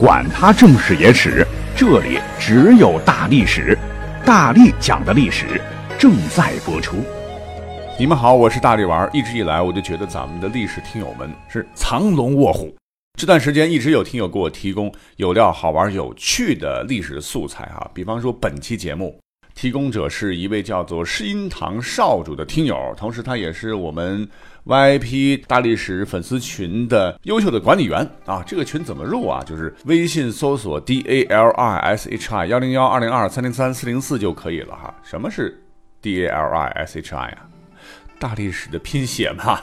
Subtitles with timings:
[0.00, 3.76] 管他正史野史，这里只有大历史，
[4.24, 5.60] 大力讲的历史
[5.98, 6.96] 正在播出。
[7.98, 9.06] 你们好，我是大力丸。
[9.12, 12.74] 一直以来，我就觉得咱们的历史听友们是藏龙卧虎。
[13.18, 19.20] 这段时间一直有听友给我提供有料、好玩、有趣的历史素材哈，比方说本期节目。
[19.52, 24.26] 提供者是一位叫做诗音堂少主的听友，同时他也是我们
[24.70, 28.40] VIP 大历史粉丝群的优秀的管理员啊。
[28.46, 29.42] 这个群怎么入啊？
[29.42, 34.94] 就是微信搜索 D A L I S H I 幺零幺二零二三零三四零四就可以了哈。
[35.02, 35.60] 什么是
[36.00, 37.48] D A L I S H I 啊？
[38.20, 39.60] 大历史的拼写嘛。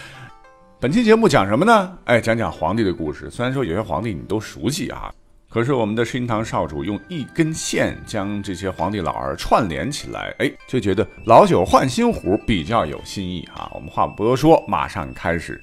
[0.80, 1.98] 本期节目讲什么呢？
[2.06, 3.30] 哎，讲讲皇帝的故事。
[3.30, 5.12] 虽然说有些皇帝你都熟悉啊。
[5.52, 13.70] 可是我们的世音堂少主用一根线将这些皇帝老儿串联起来，哎，就觉得老酒换新壶比较有新意啊。
[13.74, 15.62] 我们话不多说，马上开始。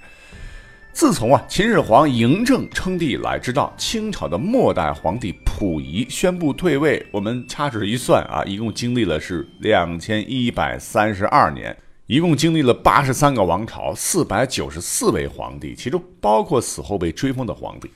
[0.93, 17.89] 自从啊秦始皇嬴政称帝以来，直到清朝的末代皇帝溥仪宣布退位，我们掐指一算啊，一共经历了是两千一百三十二年，一共经历了八十三个王朝，四百九十四位皇帝，其中包括死后被追封的皇帝。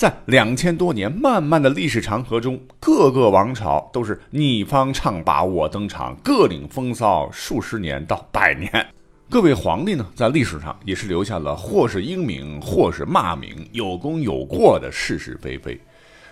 [0.00, 8.86] 在两千多年漫漫的历史长河中，各个王朝都是你方唱罢我登场，各领风骚数十年到百年。
[9.28, 15.78] 各位皇帝呢，在历史上也是留下了或是英名，或是骂名，有功有过的是是非非。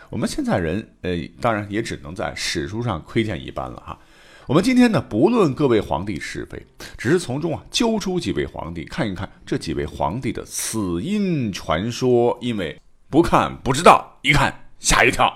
[0.09, 3.99] 我们现在人，呃，当然也只能在史书上窥见一斑了哈。
[4.47, 6.59] 我们今天呢，不论各位皇帝是非，
[6.97, 12.75] 只是从中啊揪出几位皇帝，看一看这几位皇帝的死因传说，因为。
[13.11, 15.35] 不看不知道，一看吓一跳。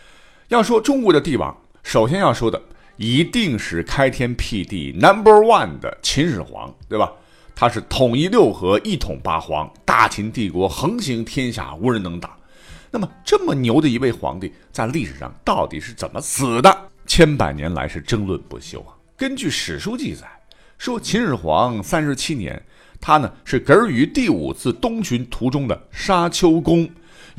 [0.48, 2.60] 要说中国的帝王，首先要说的
[2.96, 7.12] 一定是开天辟地 Number One 的秦始皇，对吧？
[7.54, 12.30] 他是统一六合，一统八荒，大秦帝国横行天下，无人能挡。
[12.90, 16.88] 那么这么牛的一位皇帝，在历史上到底是怎么死的？
[17.06, 18.96] 千百年来是争论不休啊。
[19.14, 20.26] 根据史书记载，
[20.78, 22.60] 说秦始皇三十七年，
[22.98, 26.88] 他呢是嗝于第五次东巡途中的沙丘宫。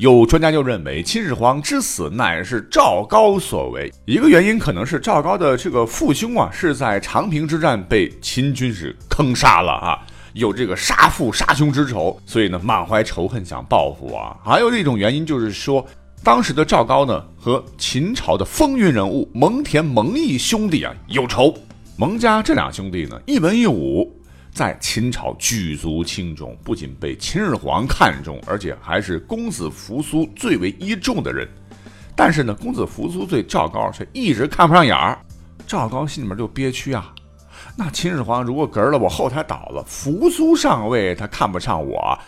[0.02, 3.88] 有专家就认为，秦始皇之死乃是赵高所为。
[4.04, 9.96] 一个原因可能是赵高的这个父兄啊，是在长平之战被秦军是坑杀了啊，
[10.32, 14.36] 有这个杀父杀兄之仇，所以呢满怀仇恨想报复啊。
[14.44, 15.86] 还有一种原因就是说，
[16.24, 21.54] 当时的赵高呢和秦朝的风云人物蒙恬、蒙毅兄弟啊有仇。
[21.96, 24.12] 蒙家这两兄弟呢一文一武。
[24.52, 31.48] 在秦朝举足轻重，不仅被秦始皇看中，而且还是公子扶苏最为倚重的人。
[32.14, 35.18] 但是呢，公子扶苏对赵高却一直看不上眼儿。
[35.66, 37.14] 赵高心里面就憋屈啊。
[37.78, 42.18] 那秦始皇如果嗝了，我后台倒了，扶苏上位，他看不上我，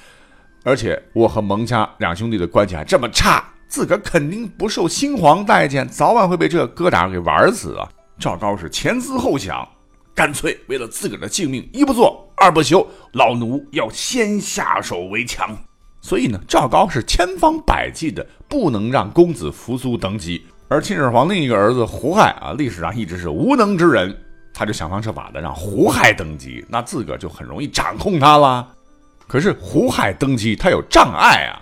[0.65, 7.87] 而且我和蒙家两兄弟的关系还这么差，自个儿肯定不受新皇待见，早晚会被这疙瘩给玩死啊。
[8.19, 9.69] 赵高是前思后想。
[10.15, 15.57] 干脆为了自个儿的性命，一不做二不休，老奴要先下手为强。
[16.01, 24.17] 所以呢，赵高是千方百计的不能让公子扶苏登基，而秦始皇另一个儿子胡亥啊，历史上一直是无能之人，
[24.53, 28.69] 他就想方设法的让胡亥登基，那自个儿就很容易掌控他了。
[29.27, 31.59] 可是胡亥登基他有障碍啊，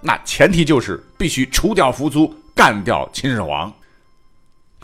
[0.00, 3.70] 那前提就是必须除掉扶苏，干掉秦始皇。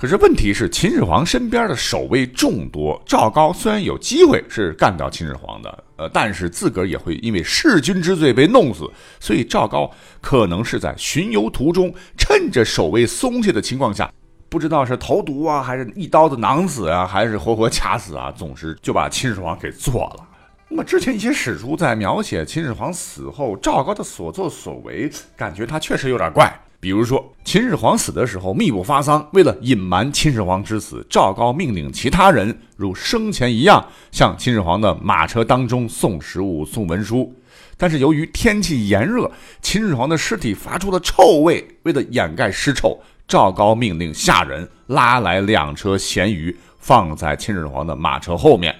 [0.00, 8.88] 可是问题是，秦始皇身边的守卫众多，赵高虽然有机会是干掉秦始皇的，呃，但是自个儿也会因为弑君之罪被弄死，
[9.18, 14.08] 所以赵高可能是在巡游途中，趁着守卫松懈的情况下，
[14.48, 20.24] 不知道是投毒啊，还是一刀子囊死啊，还是活活掐死啊，总之就把秦始皇给做了。
[20.68, 26.56] 那么之前一些史书在描写秦始皇死后赵高的所作所为，感觉他确实有点怪。
[26.80, 37.34] 比如说，秦始皇死的时候密不发丧，为了隐瞒秦始皇之死，赵高命令其他人如生前一样向秦始皇的马车当中送食物、送文书。
[37.76, 39.28] 但是由于天气炎热，
[39.60, 42.96] 秦始皇的尸体发出了臭味，为了掩盖尸臭，
[43.26, 48.72] 赵高命令下人拉来两车咸鱼，放在秦始皇的马车后面。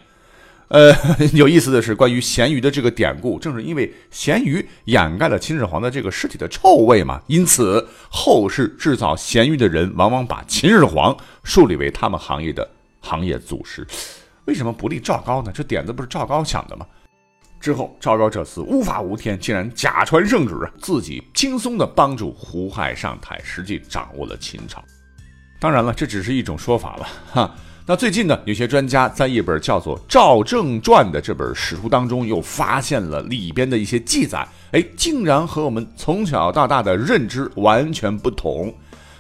[0.69, 0.95] 呃，
[1.33, 12.69] 有意思的是，关于咸鱼的这个典故，正是因为咸鱼掩盖了秦始皇的这个尸体的臭味嘛，因此后世制造咸鱼的人往往把秦始皇树立为他们行业的
[13.01, 13.87] 行业祖师。
[14.45, 15.51] 为什么不立赵高呢？
[15.55, 16.87] 这点子不是赵高想的吗？
[17.61, 24.85] 之后，赵高这次无法无天，竟然假传圣旨，自己轻松的帮助胡亥上台，实际掌握了秦朝。
[25.59, 27.57] 当然了，这只是一种说法了，哈。
[27.91, 38.71] 那最近呢，有些专家在一本叫做《赵正传》的这本史书当中，又发现了里边的一些记载，哎，竟然和我们从小到大的认知完全不同。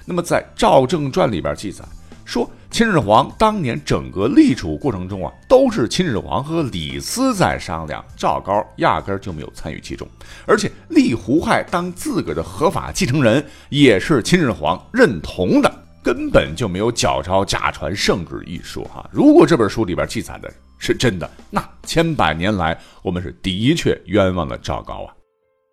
[0.04, 1.82] 那么在《赵正传》里边记载
[2.26, 10.06] 说，秦始皇当年整个立储过程中啊，都是秦始皇和李斯在商量，赵高压根就没有参与其中，
[10.44, 15.74] 而且立胡亥当自个的合法继承人，也是秦始皇认同的。
[16.02, 19.08] 根本就没有脚抄假传圣旨一说哈。
[19.12, 25.14] 如果这本书里边记载的是真的，那千百年来我们是的确冤枉了赵高啊。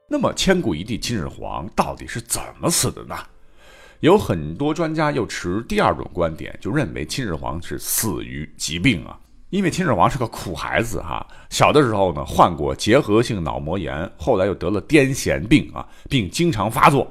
[0.09, 3.15] 那么千古一帝秦始皇到底是怎么死的呢？
[4.01, 9.17] 有很多专家又持第二种观点，就认为秦始皇是死于疾病啊。
[9.51, 17.09] 因为秦始皇是个苦孩子哈，小的时候呢患过结核性脑膜炎，后来又得了癫痫病啊，并经常发作。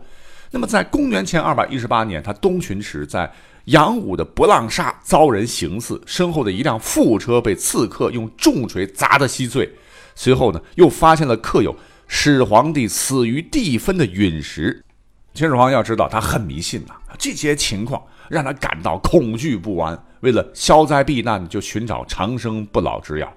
[0.54, 3.28] 那么，在公元前二百一十八年，他东巡时在
[3.64, 9.68] 杨武的博浪沙遭人行刺，身后的一辆副车被刺客用重锤砸得稀碎。
[10.14, 11.74] 随后呢，又发现了刻有
[12.06, 14.80] “始皇帝死于地分”的陨石。
[15.32, 20.00] 秦始皇要知道，他很迷信呐，这些情况让他感到恐惧不安。
[20.20, 23.34] 为了消灾避难，就寻找长生不老之药。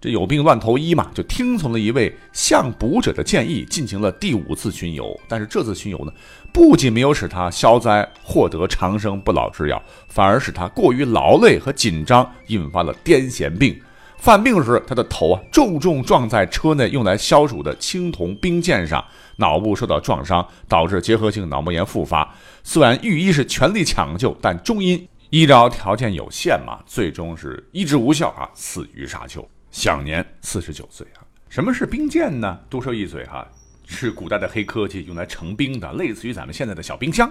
[0.00, 5.18] 这有病乱投医嘛，就听从了一位向卜者的建议，进行了第五次巡游。
[5.26, 6.12] 但是这次巡游呢，
[6.52, 13.76] 不仅没有使他消灾获得长生不老之药，反而使他过于劳累和紧张，引发了癫痫病。
[14.18, 19.04] 犯病时，他的头啊重重撞在车内用来消暑的青铜冰剑上，
[19.36, 22.32] 脑部受到撞伤，导致结核性脑膜炎复发。
[22.62, 29.44] 虽然御医是全力抢救，但终因医疗条件有限嘛，最终是医治无效啊，死于沙丘。
[29.70, 31.22] 享年四十九岁啊！
[31.48, 32.58] 什么是冰剑呢？
[32.68, 33.46] 多说一嘴哈，
[33.86, 37.30] 是古代的黑科技，用来成冰的，类似于咱们现在的小冰箱。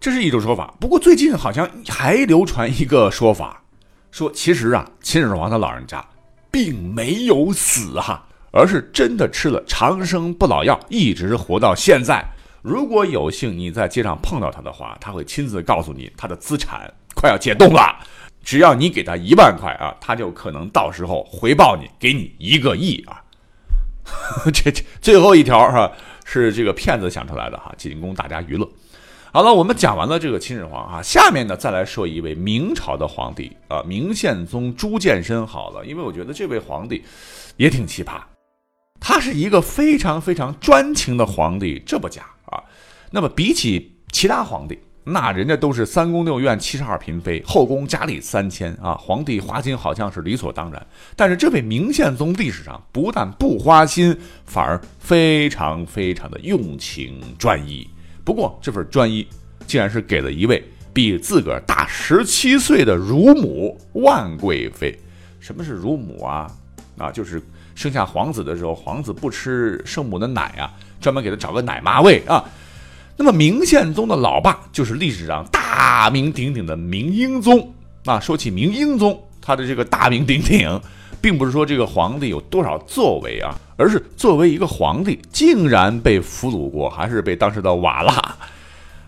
[0.00, 0.74] 这是一种说法。
[0.80, 3.62] 不过最近好像还流传一个说法，
[4.10, 6.04] 说其实啊，秦始皇他老人家
[6.50, 12.24] 并没有死哈，而是真的吃了长生不老药，一直活到现在。
[12.62, 17.96] 如果有幸你在街上碰到他的话，他会亲自告诉你他的资产快要解冻了。
[18.42, 23.22] 只要你给他一万块啊，他就可能到时候回报你，给你一个亿啊！
[24.52, 25.90] 这这最后一条哈
[26.24, 28.68] 是这个骗子想出来的哈，仅供大家娱乐。
[29.32, 35.46] 好了，我们讲完了这个秦始皇啊，下面呢再来说一位明朝的皇帝啊，明宪宗朱见深。
[35.46, 37.04] 好了，因为我觉得这位皇帝
[37.56, 38.20] 也挺奇葩，
[38.98, 42.60] 他是一个非常非常专情的皇帝，这不假啊。
[43.12, 44.76] 那么比起其他皇帝。
[45.12, 50.86] 那人家都是三宫六院七十二嫔妃，后宫佳丽三千啊，皇帝花心好像是理所当然。
[51.16, 54.16] 但是这位明宪宗历史上不但不花心，
[54.46, 57.88] 反而非常非常的用情专一。
[58.24, 59.26] 不过这份专一，
[59.66, 60.62] 竟然是给了一位
[60.92, 64.96] 比自个儿大十七岁的乳母万贵妃。
[65.40, 66.50] 什么是乳母啊？
[66.98, 67.42] 啊，就是
[67.74, 70.70] 生下皇子的时候，皇子不吃圣母的奶啊，
[71.00, 72.44] 专门给他找个奶妈喂啊。
[73.22, 77.70] 那么明宪宗的老爸就是历史上大名鼎鼎的明英宗
[78.06, 78.18] 啊。
[78.18, 80.80] 说起明英宗，他的这个大名鼎鼎，
[81.20, 88.38] 并不是说这个皇帝有多少作为啊，而是作为一个皇帝，竟然被俘虏过，还是被当时的瓦剌。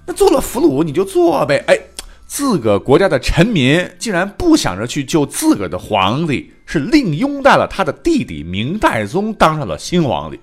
[0.05, 1.79] 那做了俘虏你就做呗，哎，
[2.27, 10.39] 自个国家的臣民竟然不想着去救自个的皇帝，是另拥戴了他的弟弟明代宗当上了新皇帝。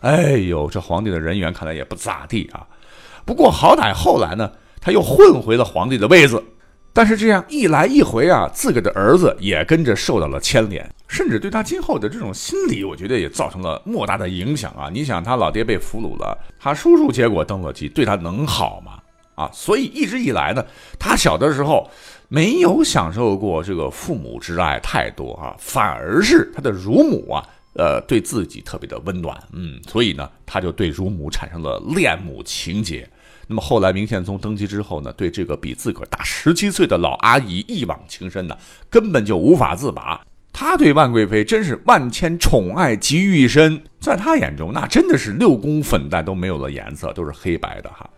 [0.00, 2.66] 哎呦，这皇帝的人缘看来也不咋地啊。
[3.24, 4.50] 不过好歹后来呢，
[4.80, 6.42] 他又混回了皇帝的位子。
[6.96, 14.88] 但是这样一来一回啊，自个的儿子也跟着受到了牵连，甚至对他今后的这种心理，我觉得也造成了莫大的影响啊。
[14.92, 18.92] 你想，他老爹被俘虏了，他叔叔结果登了基，对他能好吗？
[19.34, 20.64] 啊，所以一直以来呢，
[20.96, 21.90] 他小的时候
[22.28, 27.44] 没有享受过这个父母之爱太多啊，反而是他的乳母啊。
[27.76, 33.08] 呃，对自己特别的温暖，嗯，所以呢，他就对乳母产生了恋母情结。
[33.46, 38.56] 那么后来明宪宗登基之后呢，对这个比自个儿大十七岁的老阿姨一往情深呢，
[38.88, 40.24] 根本就无法自拔。
[40.52, 48.08] 他对万贵妃真是万千宠爱集于一身，在他眼中，那真的是六宫粉黛都没有了颜色，都是黑白的哈。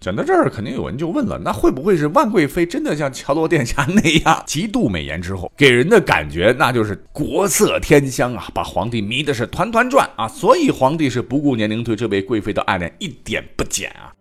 [0.00, 10.28] 讲到这儿，肯定有人就问了：那会不会是万贵妃真的像乔罗殿下那样极度美颜之后，给人的感觉那就是国色天香啊，把皇帝迷的是团团转啊？
[10.28, 14.14] 所以皇帝是不顾年龄对这位贵妃的爱恋一点不减啊？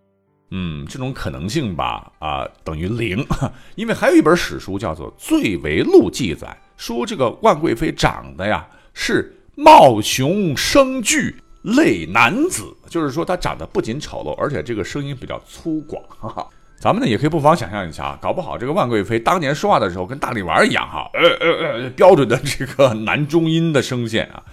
[0.50, 3.24] 嗯，这种可能性吧，啊，等于零。
[3.76, 11.36] 因为还有一本史书叫做《醉为录》，记载说这个万贵妃长得呀是貌雄声巨。
[11.76, 16.00] 类男子，就是说他长得不仅丑陋，而且这个声音比较粗犷。
[16.08, 16.48] 哈哈
[16.80, 24.44] 咱们呢也可以不妨想象一下，搞不好这个万贵妃当年说话的时候跟大力丸一样哈，呃呃呃，标准的这个男中音的声线啊，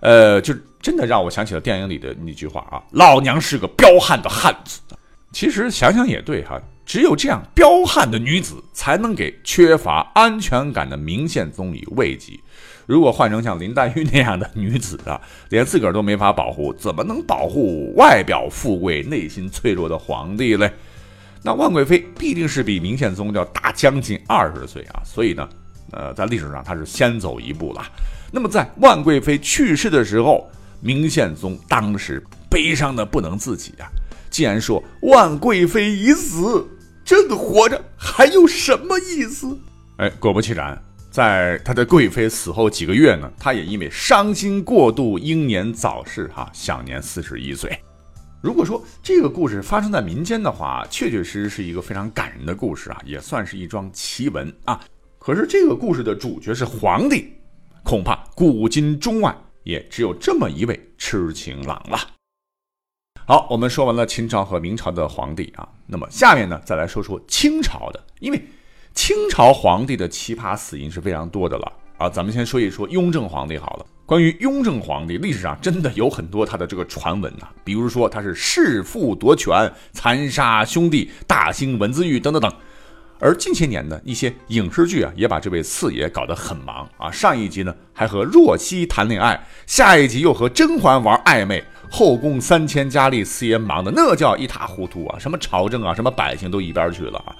[0.00, 4.80] 呃，就真的让我想起了电影里的那句话啊，老娘是个彪悍的汉子。
[5.32, 12.40] 其实想想也对哈，只有这样彪悍的女子，才能给缺乏安全感的明宪宗以慰藉。
[12.86, 20.72] 如果换成像林黛玉那样的女子啊， 连自个儿都没法保护，怎么能保护外表富贵、内心脆弱的皇帝嘞？
[21.42, 25.48] 那万贵妃必定是比明宪宗要大将近二十岁啊，所以呢，
[25.92, 27.82] 呃，在历史上她是先走一步了。
[28.32, 30.50] 那么在万贵妃去世的时候，
[30.80, 33.86] 明宪宗当时悲伤的不能自己啊。
[34.28, 36.66] 既然说万贵妃已死，
[37.04, 39.56] 朕活着还有什么意思？
[39.98, 40.76] 哎，果不其然，
[41.16, 47.74] 在他的贵妃死后几个月呢，他也因为伤心过度，英年早逝，哈，享年四十一岁。
[48.42, 54.78] 如果说这个故事发生在民间的话，确确实实是一个非常感人的故事啊，也算是一桩奇闻啊。
[55.18, 57.32] 可是这个故事的主角是皇帝，
[57.82, 61.98] 恐怕古今中外也只有这么一位痴情郎了。
[63.26, 68.44] 好，我们说完了秦朝和明朝的皇帝啊，那么下面呢，再来说说清朝的，因为
[68.96, 72.08] 清朝皇帝的奇葩死因是非常多的了啊。
[72.08, 73.86] 咱们先说一说雍正皇帝好了。
[74.06, 82.52] 关于雍正皇帝，历史上真的有很多他的这个传闻呐，比如说他是弑父夺权、残杀兄弟、大兴文字狱等等等。
[83.18, 87.10] 而近些年呢一些影视剧啊，也把这位四爷搞得很忙啊。
[87.10, 91.62] 上一集呢还和若曦谈恋爱，下一集又和甄嬛玩暧昧。
[91.88, 95.18] 后宫三千佳丽，四爷忙的那叫一塌糊涂啊！
[95.20, 97.36] 什么朝政啊，什么百姓都一边去了啊！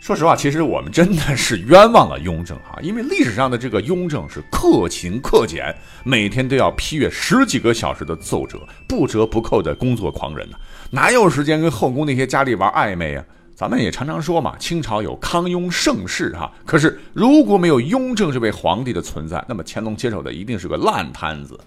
[0.00, 2.78] 说实话，其实我们真的是冤枉了雍正啊！
[2.80, 5.74] 因为历史上的这个雍正是克勤克俭，
[6.04, 10.56] 每天都要批阅十几个小时的奏折，不折不扣的工作狂人呢，
[10.90, 13.24] 哪有时间跟后宫那些佳丽玩暧昧啊？
[13.54, 21.58] 咱们也常常说嘛，清朝有康雍盛世哈，可是如果没有雍正这位皇帝的存在，那么乾隆接手的一定是个烂摊子。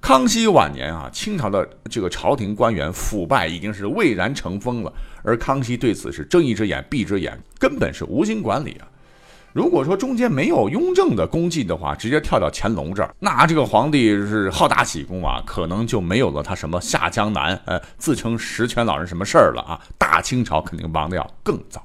[0.00, 8.88] 康熙晚年啊，清朝的这个朝廷官员腐败已经是蔚然成风了，而康熙对此是睁一只眼闭一只眼，根本是无心管理啊。
[9.52, 19.80] 如果说中间没有雍正的功绩的话，直接跳到乾隆这儿，那这个皇帝是好大喜功啊，可能就没有了他什么下江南，呃，自称十全老人什么事儿了啊。
[19.98, 21.84] 大清朝肯定亡的要更早。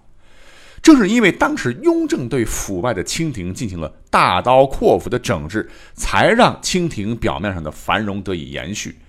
[0.83, 8.99] 正是因为当时雍正对腐败的清廷进行了大刀阔斧的整治，才让清廷表面上的繁荣得以延续。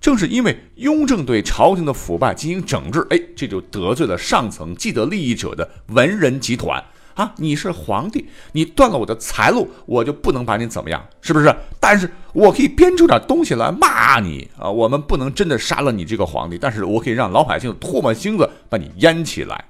[0.00, 6.80] 正是因为雍正对朝廷的腐败进行整治，哎，这就得罪了上层既得利益者的文人集团
[7.14, 7.34] 啊！
[7.38, 11.52] 你是皇帝，你断了我的财路，我就不能把你怎么样，是不是？
[11.80, 14.70] 但是我可以编出点东西来骂你啊！
[14.70, 19.64] 我们不能真的杀了你这个皇帝，但是我可以让老百姓唾沫星子把你淹起来。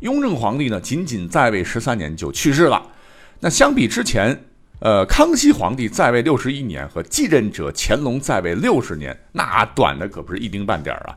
[0.00, 2.82] 雍正皇帝呢，仅仅在位十三年就去世了。
[3.40, 4.44] 那相比之前，
[4.80, 11.16] 呃，康熙皇帝在位六十一年和继任者乾隆在位六十年，那短的可不是一丁半点儿啊。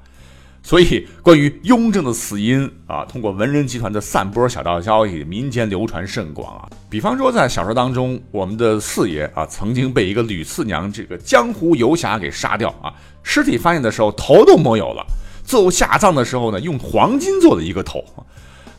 [0.65, 6.69] 所以，关于雍正的死因啊，通过文人集团的散播小道消息，民间流传甚广啊。
[6.89, 12.93] 比方说，在小说当中，我们的四爷啊，曾经被一个吕四娘这个江湖游侠给杀掉啊。
[13.23, 15.05] 尸体发现的时候，头都没有了。
[15.45, 18.03] 最后下葬的时候呢，用黄金做的一个头。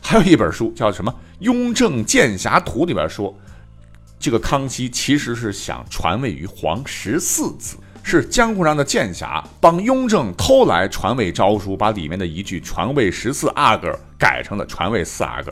[0.07, 3.35] 还有一本书叫什么《雍正剑侠图》里边说，
[4.19, 15.51] 这个康熙其实是想传位于皇十四子，是江湖上的剑侠帮雍正偷来传位诏书，把里面的一句“传位十四阿哥”改成了“传位四阿哥”，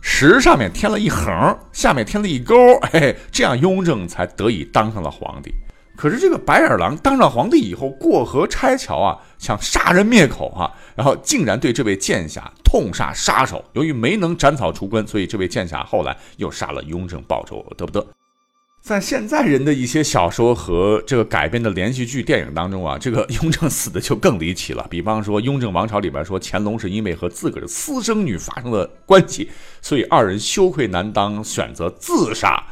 [0.00, 2.56] 十上面添了一横，下面添了一勾，
[2.94, 5.52] 嘿，这样雍正才得以当上了皇帝。
[5.94, 13.62] 可是这个白眼狼当上皇帝以后，过河拆桥啊，想杀人灭口啊，然后竟然对这位剑侠痛杀杀手。
[13.74, 18.02] 由于没能斩草除根，所以这位剑侠后来又杀了雍正报仇，得不得？
[18.80, 24.86] 在现在人的一些小说和这个改编的连续剧、电影当中啊，这个雍正死的就更离奇了。
[24.88, 29.50] 比方说《雍正王朝》里边说，乾隆是因为和自个儿的私生女发生了关系，
[29.82, 32.64] 所以二人羞愧难当，选择自杀。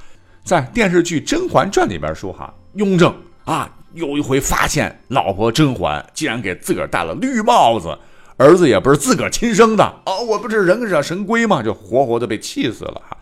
[0.43, 2.55] 在电视剧《甄嬛传》里边说，哈。
[2.77, 3.15] 雍正
[3.45, 7.99] 啊，有一回发现老婆甄嬛竟然给自个儿戴了绿帽子，
[8.41, 11.63] 儿子也不是自个儿亲生的哦，我不是人惹神龟吗？
[11.63, 13.15] 就活活的被气死了哈。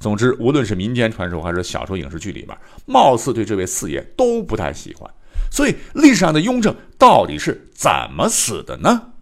[0.00, 5.08] 总之，无论是民间传说还是小说影视剧里边，貌似对这位四爷都不太喜欢。
[5.52, 9.12] 所以，历史上的雍正到底是怎么死的呢？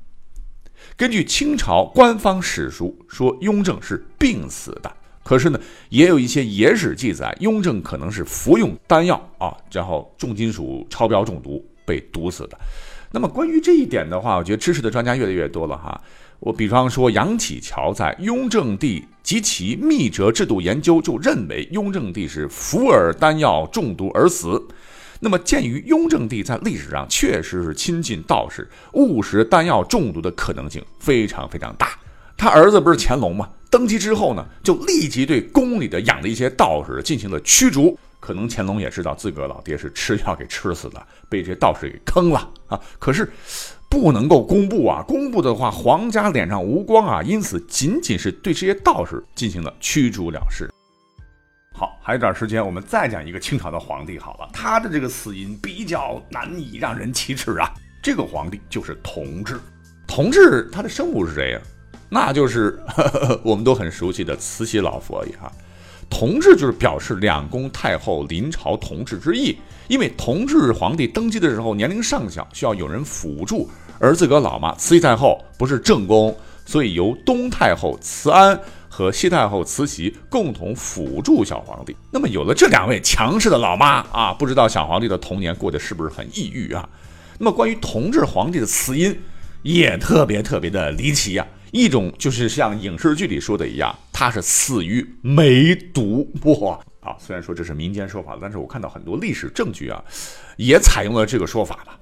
[0.97, 4.91] 根据清朝官方史书说，雍正是病死的。
[5.23, 5.61] 可是呢，
[5.91, 12.59] 也有一些野史记载，雍正可能是服用丹药啊，然后重金属超标中毒被毒死的。
[13.15, 16.01] 那么关于这一点的话，我觉得知识的专家越来越多了哈。
[16.41, 24.61] 我比方说杨启桥在《雍正帝及其密折制度研究》就认为雍正帝是服饵丹药中毒而死。
[25.21, 31.97] 那么，鉴于雍正帝在历史上确实是亲近道士，误食丹药中毒的可能性非常非常大。
[32.37, 33.49] 他儿子不是乾隆吗？
[33.71, 37.97] 登基之后呢，就立即对宫里的养的一些道士进行了驱逐。
[38.25, 42.81] 可能乾隆也知道自个儿老爹是吃药给吃死的，被这些道士给坑了啊。
[42.99, 43.31] 可是
[43.91, 47.23] 不能够公布啊，公布的话皇家脸上无光啊。
[47.23, 50.71] 因此，仅仅是对这些道士进行了驱逐了事。
[51.75, 54.49] 好，还有点时间，我们再讲一个清朝的皇帝好了。
[54.55, 57.71] 他的这个死因比较难以让人启齿啊。
[58.03, 59.61] 这个皇帝就是同治。
[60.07, 61.61] 同治他的生母是谁呀？
[62.09, 62.79] 那就是
[63.45, 65.53] 我们都很熟悉的慈禧老佛爷哈。
[66.17, 69.59] 同治就是表示两宫太后临朝同治之意。
[69.89, 73.69] 因为同治皇帝登基的时候年龄尚小，需要有人辅助，
[73.99, 78.57] 而自个老妈慈禧太后不是正宫，所以由东太后慈安。
[78.89, 81.97] 和西太后慈禧共同辅助小皇帝。
[82.13, 86.89] 那么有了这两位强势的老妈啊，不知道小皇帝的童年过得是不是很抑郁啊？
[87.37, 89.21] 那么关于同治皇帝的死因
[89.63, 91.45] 也特别特别的离奇啊！
[91.75, 96.31] 一种就是像影视剧里说的一样，他是死于梅毒。
[96.45, 97.17] 哇啊！
[97.19, 100.01] 虽然说这是民间说法，但是我看到很多历史证据啊，
[100.57, 101.99] 也采用了这个说法吧。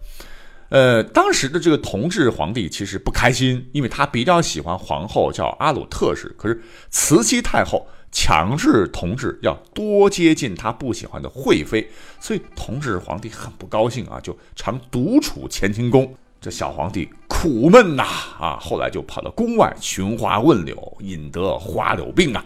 [0.68, 11.88] 呃，当时的这个同治皇帝其实不开心，因为他比较喜欢皇后叫阿鲁特氏，可是慈禧太后强制同治要多接近他不喜欢的惠妃，
[12.20, 16.14] 所以同治皇帝很不高兴啊，就常独处乾清宫。
[16.42, 18.02] 这小皇帝苦闷呐
[18.38, 22.44] 啊，后来就跑到宫外寻花问柳，引得花柳病啊。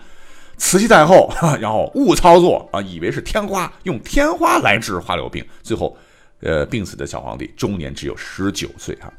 [0.59, 1.29] 慈禧太后
[1.61, 5.97] 然后误操作啊，以为是天花，用天花来治花柳病，最后。
[6.41, 9.11] 呃，病死的小皇帝终年只有十九岁啊。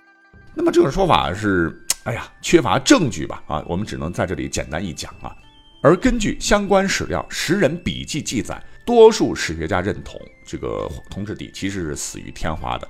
[0.53, 3.41] 那么这种说法是，哎呀，缺乏证据吧？
[3.47, 5.35] 啊，我们只能在这里简单一讲啊。
[5.81, 12.87] 而根据相关史料《时人笔记》记载，多数史学家认同这个同治帝其实是死于天花的。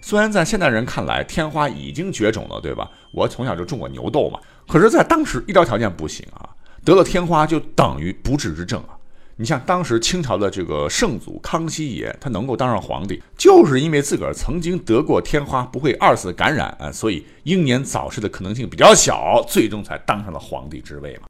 [0.00, 2.90] 虽然在现代人看来，天花已经绝种了，对吧？
[3.12, 4.38] 我从小就种过牛痘嘛。
[4.66, 6.48] 可是，在当时医疗条件不行啊，
[6.84, 8.96] 得了天花就等于不治之症啊。
[9.36, 21.22] 你像当时清朝的这个圣祖康熙爷，他能够当上皇帝，就是因为自个儿曾经得过天花，不会二次感染啊，所以英年早逝的可能性比较小，最终才当上了皇帝之位嘛。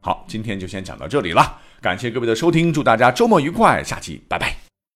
[0.00, 4.63] 好，今天就先讲到这里了，感谢各位的收听，祝大家周末愉快，下期拜拜。